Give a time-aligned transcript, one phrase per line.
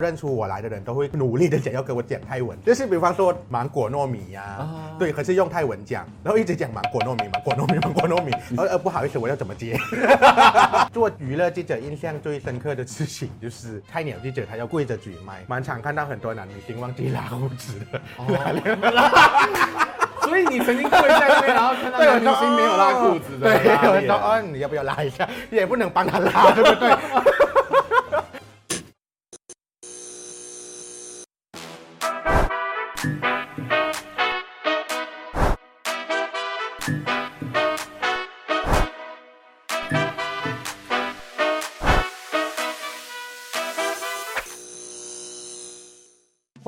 [0.00, 4.64] 认出我来的人都会努力的想要跟我讲泰文，就是比方说芒果糯米呀、
[4.96, 9.76] 对，可是用泰文讲，然后一直讲芒果糯米，芒果糯米，芒果糯米， 呃呃不好意思，我要怎么接？
[10.92, 18.24] 做娱乐记者印象最深刻的事情就是菜鸟记者他要跪着举麦，满场看到很多男明星忘记拉胡子的，哦、
[20.22, 25.28] 所以你曾经跪在那边，然后看到男明星没有拉裤子的，对，有人说哦，你要不要拉一下？
[25.50, 26.96] 也不能帮他拉，对不对？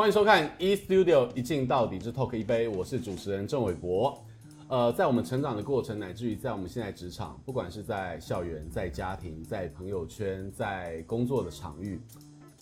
[0.00, 4.18] 欢迎收看 E Studio 一镜到底之 Talk 一杯，我是主持人郑伟博。
[4.66, 12.00] 呃，在我们成长的过程，乃至于在我们现在职场，不管是在校园、在家庭、在朋友圈、在工作的场域，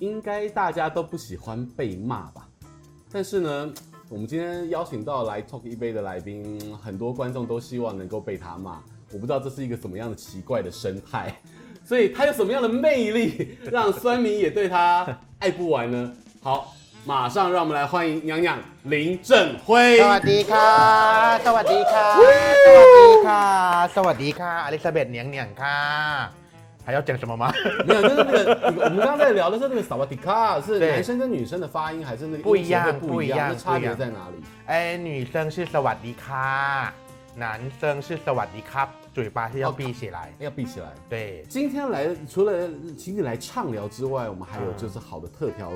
[0.00, 2.48] 应该大家都不喜欢被骂吧？
[3.08, 3.72] 但是呢，
[4.08, 8.82] 我们今天邀请到来 Talk 一杯的来宾，很多观众都希望能够被他骂。
[9.12, 11.40] 我不知道这是一个什么样的奇怪的生态，
[11.86, 16.12] 所以他有什么样的魅力，让酸民也对他爱不完呢？
[16.40, 16.74] 好。
[17.08, 19.96] 马上让我们来欢迎娘娘林振辉。
[19.98, 20.70] สวัสดีค่ะ
[21.46, 23.44] สวัสดีค่ะ สวัสดีค่ะ
[23.96, 25.64] สวัสดีค่ะ，阿丽莎贝，娘娘卡。
[26.84, 27.50] 还要讲什么吗？
[27.86, 33.00] 没有就是那个，我们刚才聊的是那个สวัส，是男生跟女生的发音还是那不一样？
[33.00, 34.34] 不一样，差别在哪里？
[34.66, 36.92] 哎，女生是สวัส，
[37.34, 40.88] 男生是สวัส，嘴巴是要闭起来，要闭起来。
[41.08, 45.72] 对，今天来除了请你来畅聊之外，我们还有就是好的特调。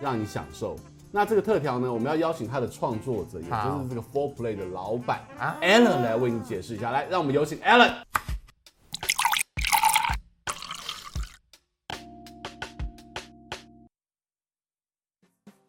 [0.00, 0.76] 让你享受。
[1.10, 6.90] 那这个特调呢，我们要邀请它的创作者，也就是这个 Four Play 的老板啊，Alan 来为你解释一下。
[6.90, 7.94] 来，让我们有请 Alan。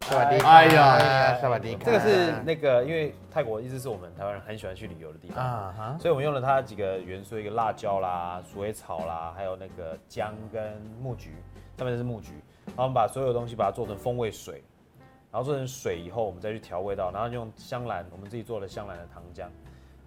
[0.10, 1.38] 萨瓦迪卡，哎呀。
[1.80, 11.36] 这个是那个，因为泰国一直是我们台湾人很喜欢去旅游的地方啊，所以我们用了它几个元素，一个辣椒啦、鼠尾草啦，还有那个姜跟木菊，
[11.78, 12.32] 上面是木菊。
[12.66, 14.64] 然后我们把所有东西把它做成风味水，
[15.32, 19.48] 然后做成水以后，我们再去调味道，然后用香兰，我们自己做了香兰的糖浆，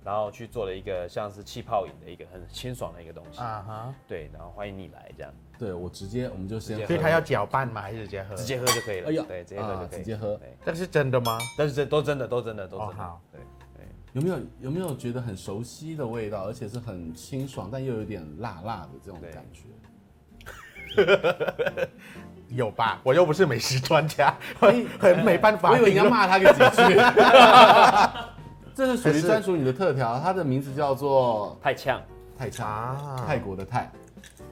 [0.04, 7.80] 然后去做了一个像是气泡饮的一个很清爽的一个东西啊哈，对，然后欢迎你来这样，对我直接我们就先，所以它要搅拌吗？
[7.80, 8.34] 还是直接喝？
[8.34, 9.08] 直接喝就可以了。
[9.08, 10.40] 哎呀，对，直接喝就可以，直接喝。
[10.64, 11.38] 这是真的吗？
[11.56, 12.94] 但是这都真的，都真的，都真的。
[12.94, 13.40] 好，对
[13.76, 13.86] 对。
[14.12, 19.62] 有没有有没有觉得很熟悉的味道，而且是很清爽，但又有点辣辣的这种感觉？
[22.48, 25.70] 有吧，我又不是美食专家， 很很没办法。
[25.70, 26.98] 我以为你要骂他个几句。
[28.74, 32.00] 这是属于专属你的特调，它的名字叫做泰呛，
[32.38, 33.90] 泰呛啊，泰国的泰。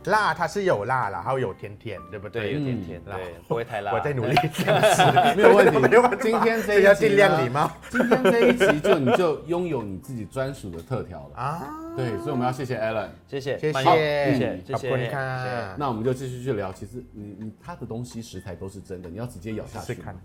[0.04, 2.54] 辣它是有辣，然后有甜甜，对不对？
[2.54, 3.92] 有甜甜，对，不会太辣。
[3.94, 5.76] 我在努力这样子，没有问题。
[6.22, 7.70] 今天这一要尽量礼貌。
[7.91, 11.69] 今天这一集就你就拥有你自己专属的特调了啊！
[11.94, 15.75] 对，所以我们要谢谢 Alan，谢谢，谢谢，谢谢，谢谢。
[15.76, 16.72] 那我们就继续去聊。
[16.72, 20.19] 其实你你他的东西食材都是真的，你要直接咬下去看。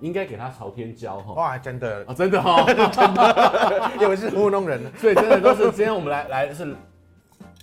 [0.00, 1.32] 应该给他朝天椒哈。
[1.34, 6.74] 哇，真的啊，真的哈， 真的，因为是糊弄人，所以真的都是今天我们来来是。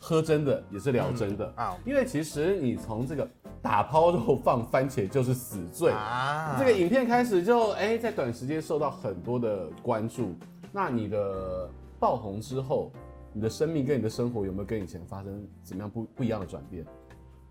[0.05, 3.25] 喝真的也是聊真的啊，因为其实你从这个
[3.61, 10.35] 打抛肉放番茄就是死罪啊，这个影片开始就哎在短时间受到很多的关注。
[10.73, 11.69] 那你的
[12.01, 12.91] 爆红之后，
[13.31, 16.85] 你的生命跟你的生活有没有跟以前发生怎么样不不一样的转变？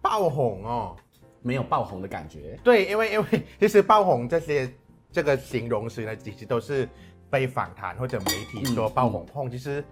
[0.03, 0.97] 爆红哦，
[1.43, 2.59] 没有爆红的感觉。
[2.65, 3.27] 对，因为因为
[3.61, 4.73] 其实爆红这些
[5.11, 6.89] 这个形容词呢，其实都是
[7.29, 9.85] 被访谈或者媒体说爆红红，其实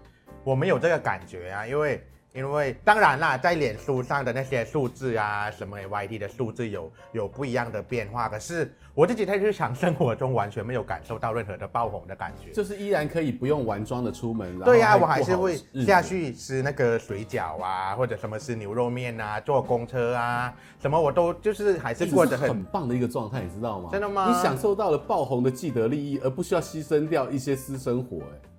[0.44, 2.03] 我没有这个感觉啊，因为。
[2.33, 14.61] 因为当然啦，在脸书上的那些数字啊，什么 YT 的数字有有不一样的变化，可是我自己在日常生活中完全没有感受到任何的爆红的感觉，就是依然可以不用完妆的出门。
[14.61, 23.89] 对呀、啊，我还是会下去吃那个水饺啊，或者什么吃牛肉面啊，坐公车啊，什么我都就是还是过得很很棒的一个状态，你知道吗？
[23.91, 24.28] 真的吗？
[24.28, 28.50] 你享受到了爆红的既得利益，而不需要牺牲掉一些私生活、欸，哎。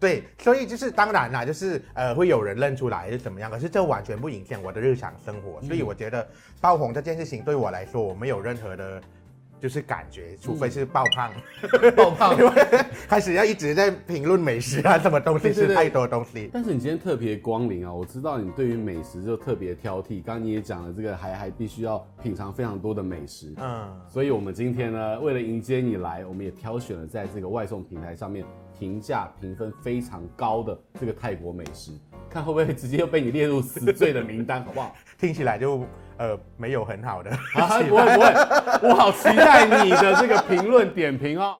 [0.00, 6.26] 对，所以就是当然啦，就是呃会有人认出来是怎么样，可是这完全不影响我的日常生活，所以我觉得
[6.60, 9.00] 爆红这件事情对我来说，我没有任何的。
[9.60, 11.32] 就是感觉，除非是爆胖，
[11.96, 12.52] 爆胖， 因为
[13.08, 16.48] 开始要一直在评论美食啊，什么东西吃太多东西。
[16.52, 20.22] 但是你今天特别光临啊，我知道你对于美食就特别挑剔。
[20.22, 23.52] 刚刚你也讲了，这个还还必须要品尝非常多的美食。
[23.56, 28.44] 嗯，所以我们今天呢，为了迎接你来，我们也挑选了在这个外送平台上面
[28.78, 31.92] 评价评分非常高的这个泰国美食，
[32.30, 34.94] 看会不会直接又被你列入死罪的名单，好不好？
[35.18, 35.84] 听起来就。
[36.18, 41.56] 呃没有很好的啊，不会不会，我好期待你的这个评论点评哦。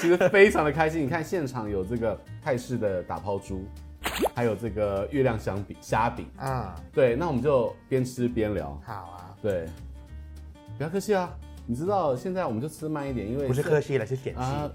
[0.00, 3.64] 其实非常的开心， 你看现场有这个泰式的打抛猪，
[4.34, 8.80] 还有这个月亮香饼虾饼啊，对，那我们就边吃边聊。
[8.84, 9.66] 好啊，对，
[10.78, 11.30] 不要客气啊，
[11.66, 14.70] 你知道现在我们就吃慢一点，因为不是客气了，是嫌弃啊，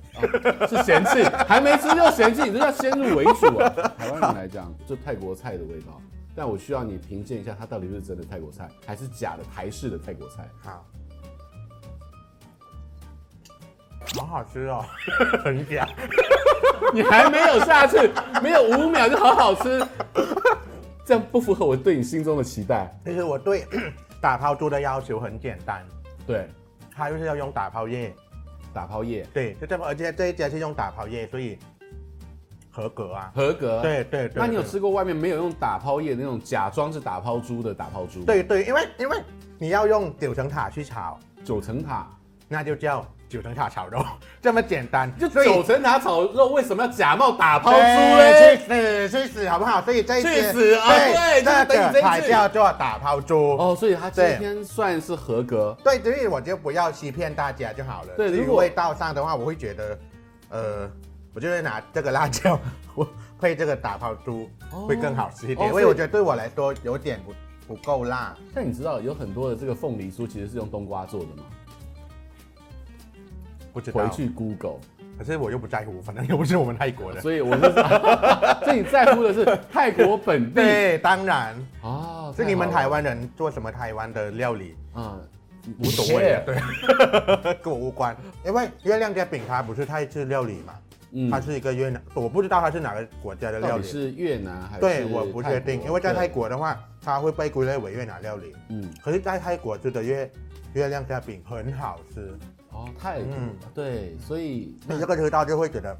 [0.69, 3.69] 是嫌弃， 还没吃就嫌弃，你这叫先入为主啊。
[3.97, 5.99] 台湾人来讲，就泰国菜的味道，
[6.35, 10.47] 但我需要你评鉴一下，它到底是真的泰国菜，还是假的台式的泰国菜。
[10.61, 10.85] 好。
[14.17, 14.85] 好好吃哦，
[15.43, 15.87] 很假。
[16.93, 18.09] 你还没有下去，
[18.41, 19.85] 没有五秒就好好吃，
[21.05, 22.95] 这样不符合我对你心中的期待。
[23.05, 23.65] 其实我对
[24.21, 25.83] 打抛猪的要求很简单，
[26.25, 26.47] 对，
[26.95, 28.13] 它就是要用打抛液，
[28.73, 31.57] 打抛液，对，就这么，而且这一家是用打抛液，所以
[32.71, 33.81] 合格啊，合格。
[33.81, 34.33] 对对对。
[34.35, 38.23] 那你有吃过外面没有用打抛液的那种假装是打抛猪的打抛猪？
[38.23, 39.17] 对对，因为因为
[39.57, 42.07] 你要用九层塔去炒，九层塔，
[42.47, 43.05] 那就叫。
[43.27, 44.05] 九层塔炒肉
[44.41, 48.57] 这么简单，就九层塔炒肉为什么要假冒打抛猪嘞？
[48.57, 49.81] 去死去死好不好？
[49.81, 50.87] 所以这一去死啊！
[50.87, 53.75] 对，这个才叫做打抛猪哦。
[53.77, 55.75] 所以他今天算是合格。
[55.83, 58.09] 对，所以我就不要欺骗大家就好了。
[58.15, 59.99] 对，如果味道上的话，我会觉得，
[60.49, 60.91] 呃，
[61.33, 62.59] 我就会拿这个辣椒
[62.93, 63.07] 我
[63.41, 68.35] 配这个打抛猪会更好吃一点，因为我觉得对我来说有点不不够辣。
[68.53, 71.43] 但你知道有很多的这个凤梨酥其实是用冬瓜做的吗？
[73.91, 74.79] 回去 Google，
[75.17, 77.61] 可是我又不在乎，反正又不是我们泰国的，所以我是，
[78.63, 80.55] 所以你在乎的是泰国本地。
[80.55, 81.55] 对，当然。
[81.81, 84.75] 啊，是你们台湾人做什么台湾的料理？
[84.95, 85.21] 嗯，
[85.79, 86.55] 无所谓，对，
[87.63, 88.15] 跟我无关。
[88.45, 90.73] 因为月亮虾饼它不是泰式料理嘛，
[91.11, 94.81] 嗯，它是一个越南，我不知道它是哪个国家的料理，是越南还是？
[94.81, 100.29] 对，我不确定，因为在泰国的话，它会被归类为越南料理，嗯，可是，在泰国吃的月
[100.73, 102.37] 月亮虾饼很好吃。
[102.75, 105.97] 哦，泰国，嗯，对，所以你这个吃到就会觉得，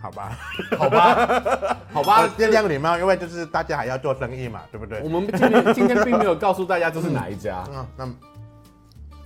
[0.00, 0.38] 好吧，
[0.78, 5.00] 好吧， 好吧，尽量礼貌，因为就是大家还要做生意嘛，对不对？
[5.02, 8.08] 我们今天今天并没有告诉大家这是哪一家，嗯，那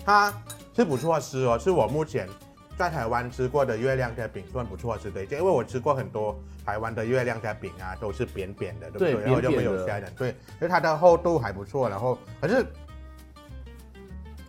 [0.02, 0.32] 它
[0.74, 2.26] 是不错吃哦，是我目前
[2.78, 6.34] 在台湾吃过的月亮虾饼算不错吃的一件，因为我吃过很多
[6.64, 9.12] 台湾的月亮虾饼啊，都是扁扁的，对不对？
[9.12, 12.64] 对，然后就没有虾仁，对，所以它的厚度还不错，然后可是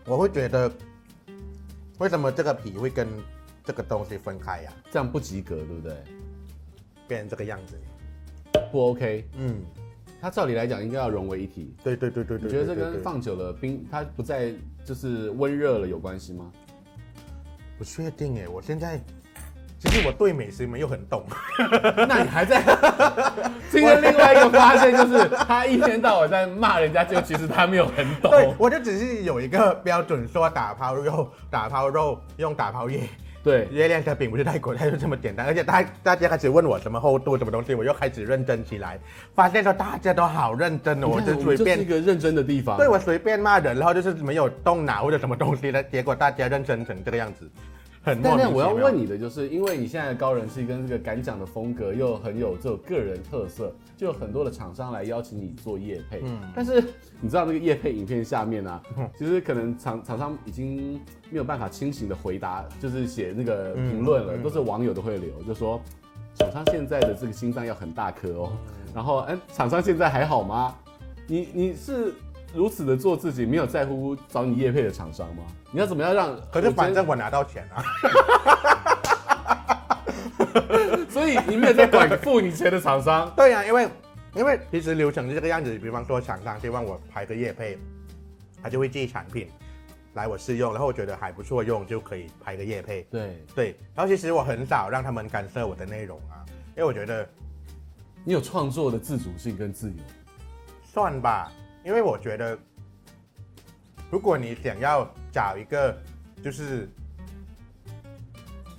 [0.06, 0.72] 我会觉得。
[2.04, 3.08] 为什么这个皮会跟
[3.64, 4.92] 这个东西分开呀、啊？
[4.92, 5.96] 这样不及格，对不对？
[7.08, 7.78] 变成这个样子，
[8.74, 9.26] 不 OK。
[9.38, 9.62] 嗯，
[10.20, 11.74] 它照理来讲应该要融为一体。
[11.82, 12.44] 对对对对对。
[12.46, 14.54] 你觉得这跟放久了冰，它不再
[14.84, 16.52] 就是温热了有关系吗？
[17.78, 19.00] 不确定哎，我现在。
[19.84, 21.26] 其实我对美食没有很懂，
[22.08, 22.64] 那你还在？
[23.70, 28.32] 今天另外一个发现就是，他一天到晚在骂人家，就其实他没有很懂。
[28.32, 33.02] 对，我就只是有一个标准，说打抛肉，打抛肉用打抛液。
[33.44, 35.46] 对，月亮虾饼不是泰国，它就这么简单。
[35.46, 38.98] 而且大大家开始问我什么厚度、什么东西，我又开始认真起来，
[39.36, 42.78] 发现说大家都好认真哦，我就随便一个认真的地方。
[42.78, 47.52] 对，我随便骂人，然后就是没有动脑或者什么东西的，结果大家认真成这个样子。
[48.06, 56.22] 但但我要问你的就是，因为你现在的高人气跟这个敢讲的风格又很有这种个人特色，就有很多的厂商来邀请你做业配。
[56.26, 56.84] 嗯，但是
[57.22, 58.82] 你知道那个业配影片下面啊，
[59.18, 65.80] 其实可能厂厂商已经没有办法清醒的回答，就是写那个评论了，都是网友都会留，就说
[66.36, 68.52] 厂商现在的这个心脏要很大颗哦。
[68.94, 70.76] 然后，哎，厂商现在还好吗？
[71.26, 72.14] 你你是？
[72.54, 75.44] 如此的做自己，没有在乎找你业配的厂商吗？
[75.72, 76.40] 你要怎么样让？
[76.52, 77.84] 可是反正我拿到钱啊，
[81.10, 83.32] 所以你没有在管付你钱的厂商。
[83.36, 83.90] 对呀、啊，因为
[84.36, 85.78] 因为其实流程是这个样子。
[85.80, 87.78] 比方说厂商希望我拍个业配，
[88.62, 89.48] 他就会寄产品
[90.14, 93.02] 来我试用，然后我觉得还不错用，就可以拍个夜配。
[93.10, 96.46] 对对，然后其实我很少让他们干涉我的内容啊，
[96.76, 97.28] 因为我觉得
[98.24, 99.96] 你有创作的自主性跟自由，
[100.84, 101.52] 算吧。
[101.84, 102.58] 因为我觉得，
[104.10, 105.98] 如果你想要找一个
[106.44, 106.90] 就是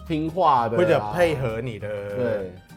[0.06, 1.88] 听话的或者配合你的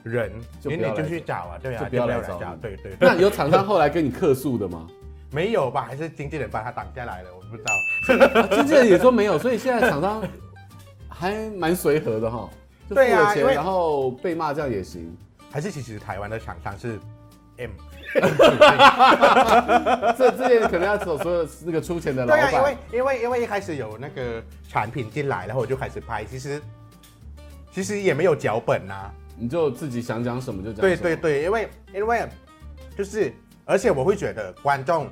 [0.04, 0.32] 人，
[0.62, 2.56] 就你就去找啊，对啊，就不要来找。
[2.62, 2.96] 对对。
[3.00, 4.88] 那有厂商后来跟你客诉的吗？
[5.32, 5.82] 没有吧？
[5.82, 7.30] 还是经纪人把他挡下来了？
[7.36, 8.48] 我不知道。
[8.56, 10.24] 经纪人也说没有，所以现在厂商
[11.10, 12.50] 还蛮随和的哈。
[12.90, 15.16] 对啊，然后被骂这样也行。
[15.52, 17.00] 还是其实台湾的厂商是。
[17.58, 17.72] M。
[20.18, 22.50] 这这些可能要走所有那个出钱的老板。
[22.50, 26.62] 对啊，因为因为因为一开始有那个产品进来，然后我就开始拍，其实
[27.72, 30.96] 其实也没有脚本呐、啊，你就自己想讲什么就讲什么。
[30.98, 32.26] 对对对，因为因为
[32.98, 33.34] 就是，
[33.66, 35.10] 而且我会觉得观众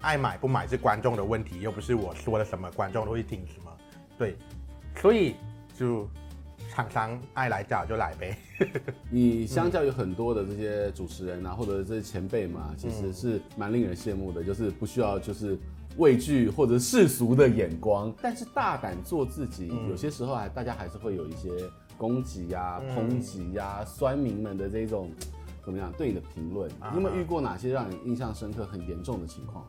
[0.00, 3.70] 爱买不买是观众的问题，又不是我说了什么观众都会听什么。
[4.18, 4.36] 对，
[5.00, 5.36] 所以
[5.78, 6.08] 就
[6.78, 8.38] 厂商爱来找就来呗。
[9.10, 15.58] 你相较于很多的这些主持人啊，或者这些前辈嘛，其实是蛮令人羡慕的，就是不需要就是
[15.96, 19.72] 畏惧或者世俗的眼光，但是大胆做自己。
[19.90, 21.50] 有些时候还大家还是会有一些
[21.96, 25.10] 攻击呀、抨击呀、酸民们的这种
[25.64, 26.70] 怎么样对你的评论。
[26.92, 29.66] 你有没有遇过哪些让你印象深刻、很严重的情况？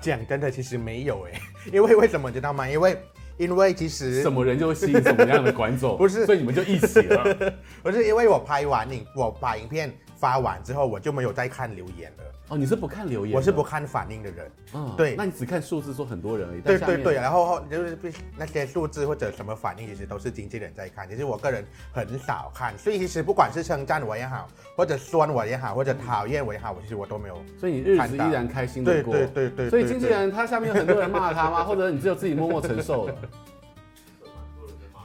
[0.00, 1.38] 讲真的，其实没有哎，
[1.70, 2.66] 因为为什么你知道吗？
[2.66, 2.96] 因为
[3.36, 7.54] 因为其实什么人就会吸引什么样的观众， 不是，所以你们就一起了。
[7.82, 12.24] 不是，因为我拍完影，我把影片发完之后，我就没有再看留言了。
[12.48, 13.34] 哦，你是不看留言？
[13.34, 14.50] 我是不看反应的人。
[14.74, 15.16] 嗯，对。
[15.16, 16.60] 那你只看数字，说很多人而已。
[16.60, 17.98] 对对对，然后就是
[18.36, 21.08] 那些数字或者什么反应，其实都是经纪人在看。
[21.08, 24.46] 其实我个人很少看，所以其实不管是称赞我也好，
[24.76, 27.36] 或者酸我也好，或者讨厌我也好，我其实我都没有。
[27.58, 29.12] 所以你日子依然开心的过。
[29.12, 29.70] 对对对对。
[29.70, 31.64] 所以经纪人他下面有很多人骂他吗？
[31.64, 33.14] 或者你只有自己默默承受了？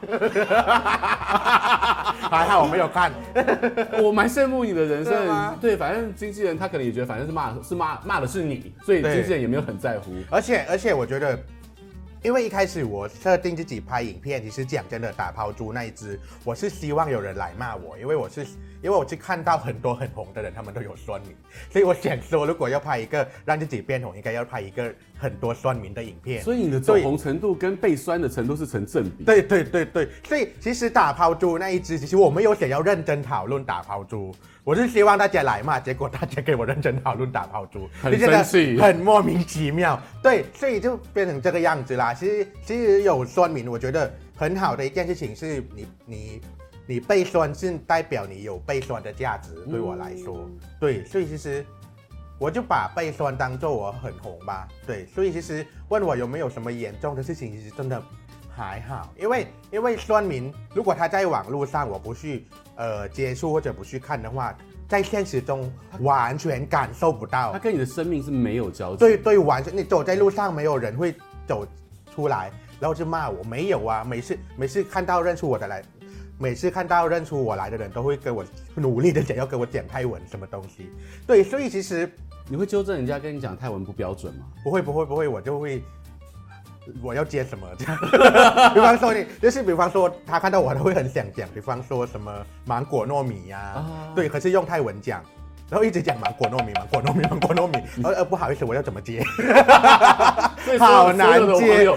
[2.31, 3.11] 还好我没有看，
[4.01, 5.57] 我蛮羡慕你的人生。
[5.59, 10.11] 对，反正经纪人他可能也觉得，反正是骂是骂骂的是你，所以经纪人也没有很在乎。
[10.29, 11.37] 而且而且我觉得，
[12.23, 18.45] 因为一开始我设定自己拍影片，其实讲真的，打抛猪那一只，我是希望有人来骂我，因为我是。
[18.83, 21.35] 因为我去看到很多很红的人，他们都有酸民，
[21.69, 26.41] 所以我想说，如果要拍一个让自己变红，应该要拍一个很多酸民的影片。
[26.41, 29.23] 所以你的走红程度跟被酸的程度是成正比。
[29.23, 39.99] 对对对对，所以其实打抛猪那一只，其实我没有想要认真讨论打抛猪，我是希望大家来嘛，结果大家给我认真讨论打抛猪，很生气，很莫名其妙。
[40.21, 42.13] 对，所以就变成这个样子啦。
[42.13, 46.41] 其实其实有酸民，我觉得很好的一件事情是你你。
[46.87, 51.63] 你被酸是代表你有被酸的价值，对我来说，嗯、对，所以其实
[52.37, 58.01] 我就把被酸当做我很红吧，对，所以其实问我有没有什么严重的事情，其实真的
[58.55, 64.55] 还好，因为因为酸民如果他在网络上我不去呃接触或者不去看的话，
[64.87, 71.15] 在现实中完全感受不到，他跟你的生命是没有交集，对对，完全你走在路上没有人会
[71.47, 71.65] 走
[72.13, 75.81] 出来，然后就骂我，没有啊，每次每次看到认出我的来。
[76.37, 78.43] 每次看到认出我来的人都会跟我
[78.73, 80.89] 努力的讲，要跟我讲泰文什么东西。
[81.27, 82.11] 对，所以其实
[82.49, 84.47] 你会纠正人家跟你讲泰文不标准吗？
[84.63, 85.83] 不会，不会，不会，我就会
[87.01, 87.97] 我要接什么这样。
[88.73, 92.31] 比方说你就是，比方说他看到我都会很想讲，比方说什么
[92.65, 95.21] 芒果糯米呀、啊，啊、对，可是用泰文讲。
[95.69, 97.81] 然后一直讲芒果糯米，芒果糯米，芒果糯米。
[98.03, 99.23] 呃呃，不好意思，我要怎么接？
[100.77, 101.89] 好难接。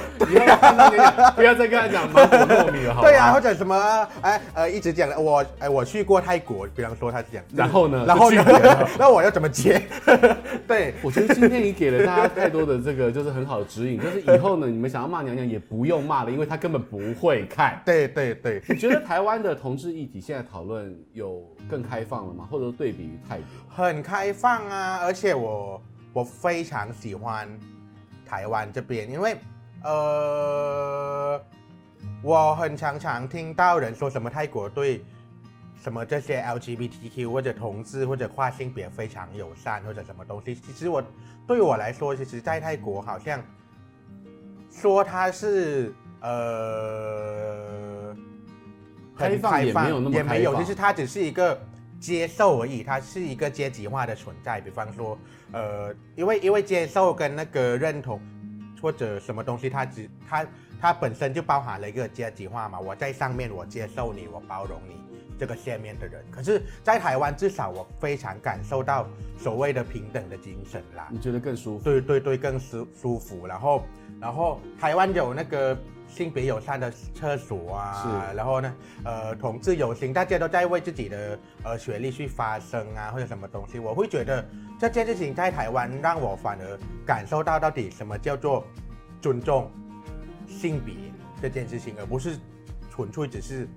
[1.36, 3.02] 不要再跟他讲芒果糯米了，好。
[3.02, 7.42] 对啊，或者什么，哎呃，一直讲我哎我去过泰国，比方说他讲。
[7.54, 8.04] 然后呢？
[8.06, 8.44] 然后呢？
[8.98, 9.82] 那我要怎么接？
[10.66, 17.80] 对，我觉得今天你给了大家太多的这个就是很好的指引，就是以后呢，你们想要骂娘娘也不用骂了，因为他根本不会看。
[17.84, 18.62] 对对对。
[18.68, 22.46] 你觉得台湾的同志议题现在讨论有更开放了吗？
[22.50, 23.44] 或者说对比于泰国？
[23.68, 25.80] 很开放啊，而且我
[26.12, 27.48] 我非常喜欢
[28.34, 29.36] 台湾这边，因为
[29.84, 31.40] 呃，
[32.20, 35.04] 我很常常听到人说什么泰国对
[35.80, 41.00] 什么这些 LGBTQ 或者同志或者跨性别非常友善或者什么东西，其实我
[41.46, 43.40] 对我来说，其实在泰国好像
[44.68, 48.16] 说他是呃
[49.14, 51.56] 很开放，也没有那么开放，也没有，就是它只是一个。
[52.04, 54.60] 接受而已，它是一个阶级化的存在。
[54.60, 55.18] 比方说，
[55.52, 58.20] 呃，因为因为接受跟那个认同
[58.82, 60.46] 或者什么东西，它只它
[60.78, 62.78] 它本身就包含了一个阶级化嘛。
[62.78, 64.96] 我在上面，我接受你，我包容你
[65.38, 66.22] 这个下面的人。
[66.30, 69.08] 可是，在台湾，至少我非常感受到
[69.38, 71.08] 所谓的平等的精神啦。
[71.10, 71.84] 你觉得更舒服？
[71.84, 73.46] 对对对，更舒舒服。
[73.46, 73.82] 然后
[74.20, 75.74] 然后台湾有那个。
[76.14, 78.72] 性别友善的厕所啊，然后呢，
[79.04, 84.46] 呃，同志友情，大家都在为自己的呃学历去发声啊，或者什么东西，我会觉得
[84.78, 88.64] 这件事情在台湾让我反而感受到到底什么叫做
[89.20, 89.68] 尊重
[90.46, 90.94] 性别
[91.42, 92.38] 这件事情，而不是
[92.92, 93.68] 纯粹只是。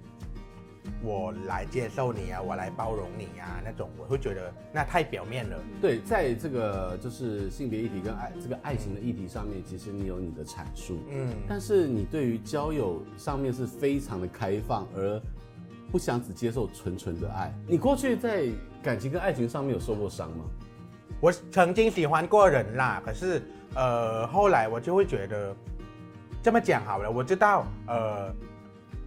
[1.02, 5.58] 我来接受你啊，我来包容你啊，那种我会觉得那太表面了。
[5.82, 15.22] 对，在这个就是性别议题跟爱这个爱情的议题上面，其实你有你的阐述，嗯，但是你对于交友上面是非常的开放，而
[15.92, 17.54] 不想只接受纯纯的爱。
[17.68, 18.48] 你过去在
[18.84, 20.46] 感情跟爱情上面有受过伤吗？
[21.20, 23.42] 我曾经喜欢过人啦，可是
[23.74, 25.56] 呃，后来我就会觉得，
[26.44, 28.32] 这么讲好了，我知道呃，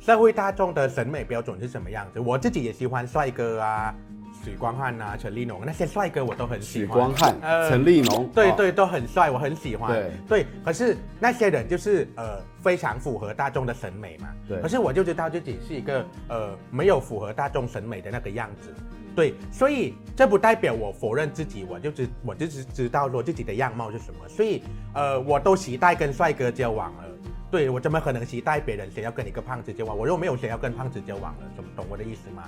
[0.00, 3.94] 社会大众的审美标准是什么样子，我自己也喜欢帅哥啊。
[4.42, 6.88] 许光汉啊，陈立农那些帅哥我都很喜欢。
[6.88, 9.92] 许光汉、呃、陈立农，对对，都很帅，我很喜欢。
[9.92, 14.28] 对对，可是那些人就是呃非常符合大众的审美嘛。
[14.48, 14.58] 对。
[14.62, 18.74] 可是我就知道自己是一个呃没有符合大众审美的那个样子。
[19.14, 24.26] 对，所以这不代表我否认自己，我就知我就知知道说自己的样貌是什么。
[24.26, 24.62] 所以
[24.94, 27.04] 呃，我都期待跟帅哥交往了。
[27.50, 29.98] 对，我怎么可能期待别人想要跟一个胖子交往？
[29.98, 32.44] 我又没有想要跟胖子交往了，懂懂我的意思吗？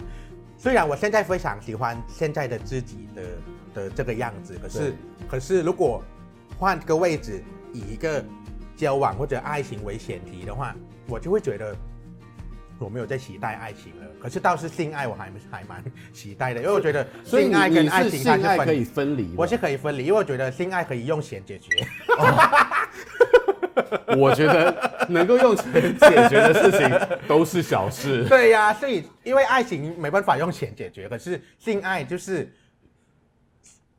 [0.57, 3.23] 虽然我现在非常喜欢现在的自己的
[3.75, 4.95] 的这个样子，可是
[5.29, 6.01] 可是如果
[6.57, 7.43] 换个位置，
[7.73, 8.25] 以一个
[8.77, 10.73] 交往或者爱情为前提的话，
[11.09, 11.75] 我就会觉得
[12.79, 14.07] 我没有在期待爱情了。
[14.21, 15.83] 可是倒是性爱，我还还蛮
[16.13, 21.71] 期待的，因为我觉得性爱跟爱情它是可以分离，我是可以分离，因为我觉得性爱可以用钱解决。
[24.17, 28.25] 我觉得能够用钱解决的事情都是小事。
[28.29, 32.53] 对呀、啊，所以因为爱情没办法用钱解决，可是性爱就是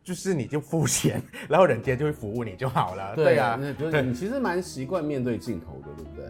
[0.04, 3.16] 就是你就付钱，然后人家就会服务你就好了。
[3.16, 6.26] 对呀、啊，那就是你其实蛮习惯面对镜头的，对不对？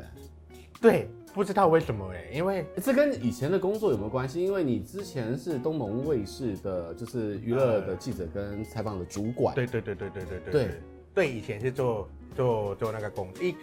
[0.82, 4.44] 对，不知道为什么哎，因为这跟以前的工作有没有关系？
[4.44, 9.56] 因为你之前是东盟卫视的，就是娱乐的记者跟采访的主管。
[9.56, 10.82] 对对对对对对对对
[11.14, 12.10] 对，以前是做。
[12.34, 13.56] 做做那个工一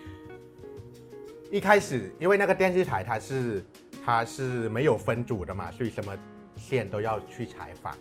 [1.50, 3.64] 一开始，因为那个电视台它是
[4.04, 6.16] 它是没有分组的嘛，所以什么
[6.56, 7.92] 线都要去采访。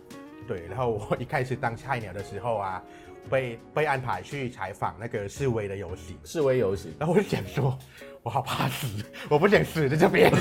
[0.48, 2.84] 对，然后我一开始当菜鸟的时候啊，
[3.30, 6.94] 被被安排去采访那个示威的游行，示威游行。
[7.00, 7.78] 然后我就想说，
[8.24, 10.32] 我好怕死，我不想死在这边。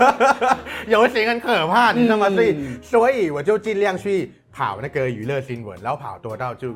[0.88, 2.28] 游行很可怕，你知道吗？
[2.30, 6.74] 所以、嗯、所以我就尽量去跑那个娱乐新闻，然后跑多到就。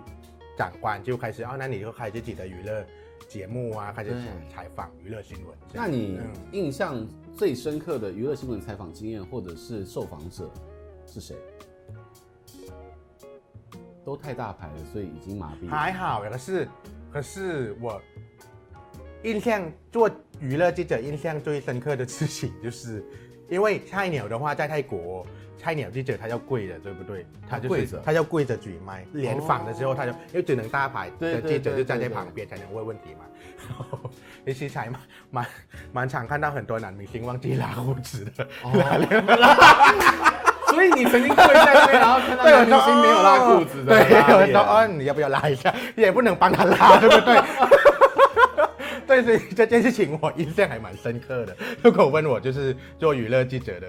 [0.60, 2.84] 长官就开始哦，那你就开自己的娱乐
[3.26, 4.14] 节目啊，开始
[4.50, 5.56] 采访娱乐新闻。
[5.72, 6.20] 那你
[6.52, 10.50] 印象最深刻的娱乐新闻采访经验，或者是受访者
[11.06, 11.34] 是谁？
[14.04, 15.70] 都太大牌了，所以已经麻痹了。
[15.70, 16.68] 还好，可是
[17.10, 17.98] 可是我
[19.22, 23.04] 印象做娱乐记者印象最深刻的事情，就是
[23.48, 25.26] 因为菜鸟的话在泰国。
[25.62, 27.26] 菜鸟记者他要跪的，对不对？
[27.46, 29.04] 他就是跪着，他要跪着举麦。
[29.12, 33.26] 联访的时候，他就因为只能大牌的记者就站在旁边才能问问题嘛。
[34.46, 35.46] 其实才蛮蛮
[35.92, 38.48] 蛮常看到很多男明星忘记拉胡子的。
[38.62, 38.72] 哦、
[40.68, 43.98] 所以你曾经跪在那边，然后看到男明星没有拉裤子的。
[43.98, 45.74] 对，有人说哦，你要不要拉一下？
[45.94, 47.36] 也不能帮他拉，对不对？
[49.10, 51.56] 对，所以这件事情我印象还蛮深刻的。
[51.82, 53.88] 如果问我，就是做娱乐记者的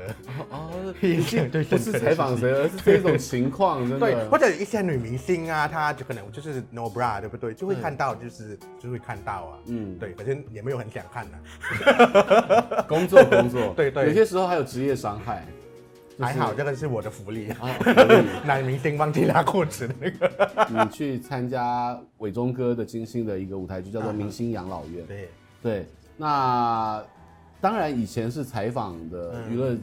[0.50, 4.00] 哦， 印象对，不是采访谁，而是这种情况，真的。
[4.00, 7.54] 对，或者一些女明星啊，她就可能就是 no bra，对不对？
[7.54, 9.60] 就会看到，就是就会看到啊。
[9.68, 12.86] 嗯，对，反正也没有很想看的。
[12.88, 15.46] 工作工作， 对对，有些时候还有职业伤害。
[16.22, 17.70] 还好，这个是我的福利啊！
[18.46, 20.32] 男明星忘记拉裤子那个。
[20.70, 25.04] 你去参加伟忠哥的金星的一个舞台剧，叫做《明星养老院》。
[25.08, 25.30] 对
[25.62, 25.86] 对，
[26.18, 27.04] 那
[27.60, 29.78] 当然以前是采访的娱乐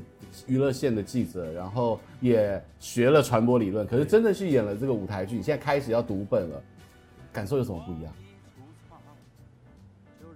[0.47, 3.87] 娱乐线的记者，然后也学了传播理论。
[3.87, 6.63] 可是真的去演了这个舞台剧，你现在开始要读本了，
[7.33, 8.13] 感受有什么不一样？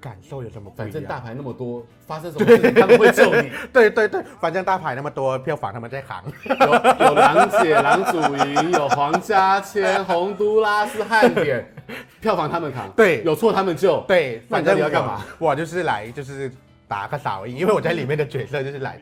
[0.02, 0.68] 感受有什么？
[0.76, 3.48] 反正大牌那么多，发生什么事情他们会救你。
[3.72, 6.24] 对对对，反正大牌那么多，票房他们在行。
[6.44, 11.64] 有有郎姐、郎祖筠，有黄家千、洪都拉斯、汉典，
[12.20, 12.90] 票房他们扛。
[12.96, 14.00] 对，有错他们救。
[14.08, 15.24] 对，反正你要干嘛？
[15.38, 16.50] 我就是来就是
[16.88, 19.00] 打个扫，因为我在里面的角色就是来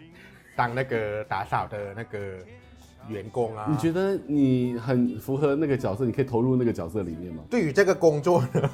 [0.55, 2.19] 当那个打扫的那个
[3.09, 3.65] 员工啊。
[3.71, 6.05] 你觉得你很符合那个角色？
[6.05, 7.43] 你可以投入那个角色里面吗？
[7.51, 8.71] 对于这个工作呢？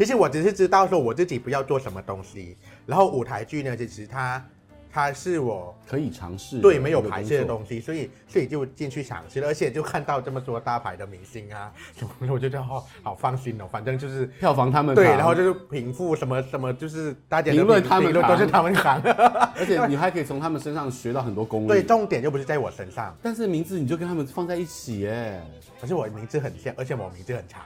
[0.00, 4.42] 其实我只是知道说我自己不要做什么东西，然后舞台剧呢，其实它。
[4.92, 19.00] 它是我可以尝试对没有排斥的东西，所以所以就进去尝试了，而且就看到这么多大牌的明星啊什么， 我就觉得好好放心哦，反正就是票房他们对，然后就是贫富什么什么，就是大家评论他们都是他们扛，
[19.56, 21.68] 而且你还可以从他们身上学到很多功力。
[21.68, 25.40] 对，重点又不是在我身上，但是名字你就跟他们放在一起耶。
[25.80, 27.62] 可是我名字很像，而且我名字很长，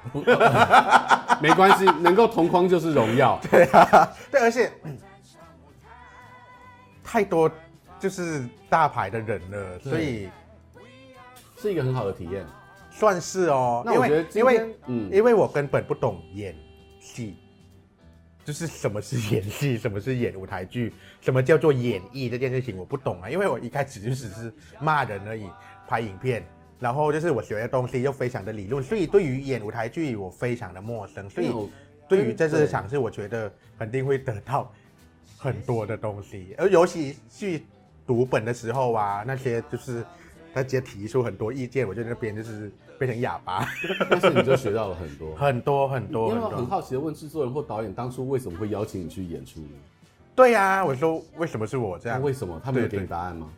[1.42, 3.40] 没关系，能够同框就是荣耀。
[3.50, 4.70] 对啊，对，而且。
[7.14, 7.48] 太多
[8.00, 10.28] 就是大牌的人了，所以
[11.56, 12.44] 是一个很好的体验，
[12.90, 13.84] 算是哦。
[13.86, 16.56] 那我觉得，因为嗯，因为我根本不懂演
[16.98, 17.36] 戏，
[18.44, 23.30] 就是什么是演戏， 什么是演舞台剧，什么叫做演绎这件事情，我不懂啊。
[23.30, 25.48] 因为我一开始就只是骂人而已，
[25.86, 26.44] 拍影片，
[26.80, 31.30] 然后就是我学的东西又非常的理论，所以对于演舞台剧我非常的陌生。
[31.30, 31.54] 所以
[32.08, 33.48] 对于这次尝试，我觉得
[33.78, 34.72] 肯定会得到
[35.44, 37.62] 很多的东西，而尤其去
[38.06, 40.02] 读本的时候啊，那些就是
[40.52, 42.72] 他直接提出很多意见，我觉得那边就是。
[42.96, 43.66] 变成哑巴，
[44.08, 46.28] 但是你就学到了很多 很多很多。
[46.28, 49.66] 因为我很好奇的问制作人或导演，当初为什么会邀请你去演出呢？
[50.36, 52.22] 对呀、啊，我说为什么是我这样？
[52.22, 53.48] 为什么他们有给你答案吗？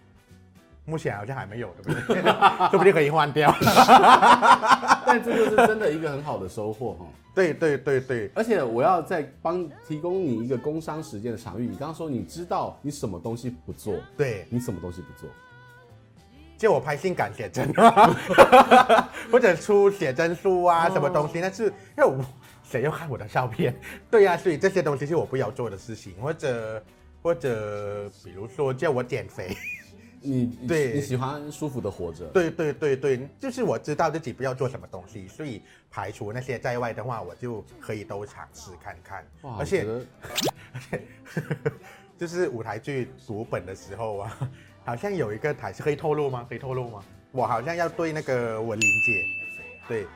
[0.86, 2.22] 目前好像还没有，对不对？
[2.72, 3.54] 说不定可以换掉。
[5.08, 7.06] 但这就是真的一个很好的收获哈。
[7.34, 11.66] 对对对对，而且我要再帮提供你一个工商时间的场域。
[11.66, 15.28] 你刚刚说你知道你什么东西不做，对你什么东西不做？
[16.58, 17.70] 叫我拍性感写真，
[19.30, 21.38] 或者出写真书啊，什么东西？
[21.40, 22.18] 但是因为我
[22.64, 23.78] 谁要看我的照片？
[24.10, 26.82] 对呀、啊，所以这些东西是我不要做的事情，或者
[27.22, 29.54] 或者比如说叫我减肥，
[30.30, 32.26] 你对你喜欢舒服的活着？
[32.26, 39.24] 对对对对，就是我知道自己不要做什么东西，所以排除那些在外的话，我就可以都尝试看看。
[39.58, 39.86] 而且
[40.72, 41.02] 而且
[42.18, 44.50] 就是舞台剧读本的时候啊。
[44.86, 46.46] 好像有一个台是可以透露吗？
[46.48, 47.02] 可以透露吗？
[47.32, 49.24] 我好像要对那个文玲姐，
[49.88, 50.06] 对，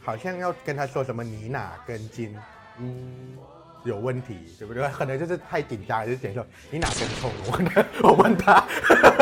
[0.00, 2.32] 好像要跟她说什么你哪根筋，
[2.78, 3.36] 嗯，
[3.84, 4.82] 有问题，对不对？
[4.88, 7.30] 可能就是太紧张，还是想说你哪根葱？
[7.46, 8.64] 我问，我问他，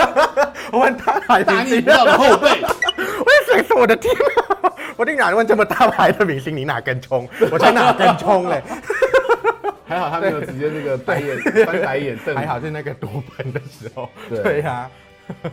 [0.73, 2.49] 我问他，打你不要的后背，
[2.97, 4.15] 我也想说我的天
[4.63, 7.29] 啊，我竟然问这么大牌的明星你哪根葱？
[7.51, 8.63] 我才哪根葱嘞？
[9.85, 14.09] 还好他没有直接那个白眼翻白眼瞪，还好是那个夺盆的时候。
[14.29, 14.89] 对呀，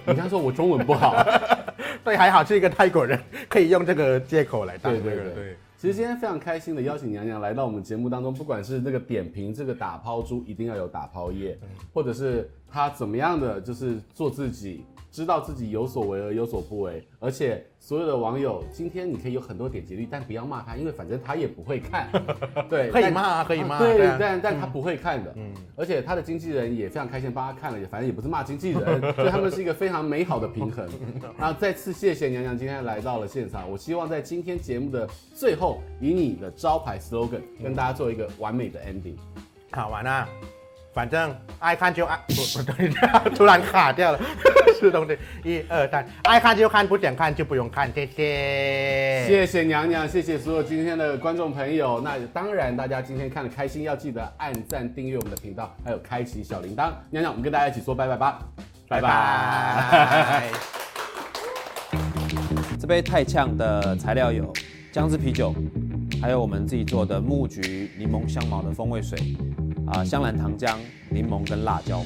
[0.06, 1.26] 你刚说我中文不好，
[2.06, 3.20] 对，还好是一个泰国人，
[3.50, 4.94] 可以用这个借口来当。
[4.94, 5.58] 对对对。
[5.80, 11.58] 其实今天非常开心的邀请娘娘来到我们节目当中，不管是那个点评这个打抛珠一定要有打抛液，
[11.94, 14.84] 或者是她怎么样的就是做自己。
[15.12, 22.08] 知道自己有所为而有所不为，而且所有的网友，今天你可以有很多点击率，但不要骂他，因为反正他也不会看。
[22.70, 23.80] 对，可以骂，可以骂。
[23.80, 25.34] 对，但但他不会看的。
[25.36, 25.52] 嗯。
[25.76, 30.88] 而且他的经纪人也非常开心帮他看了，也反正也不是骂经纪人， 所以他们是一个非常美好的平衡。
[31.38, 39.18] 然后再次谢谢娘娘今天来到了现场，我希望在今天节目的最后，以你的招牌 slogan 跟大家做一个完美的 ending。
[39.72, 40.28] 好玩啊！
[40.92, 42.90] 反正爱看就爱，不不对，
[43.36, 44.20] 突然卡掉了，
[44.80, 45.18] 是东西。
[45.44, 49.26] 一二三，爱看就看，不想看就不用看，谢谢。
[49.28, 52.02] 谢谢娘娘，谢谢所有今天的观众朋友。
[52.02, 56.92] 那当然，大家今天看的开心，要记得按赞、订阅我们的频道，还有开启小铃铛。
[57.12, 58.40] 娘娘，我们跟大家一起说拜拜吧，
[58.88, 60.50] 拜拜。
[62.80, 64.52] 这杯太呛的材料有
[64.92, 65.54] 姜汁啤酒，
[66.20, 69.20] 还有我们自己做的木橘柠檬香茅的风味水。
[69.92, 70.76] 啊，香兰糖浆、
[71.10, 72.04] 柠檬跟辣椒。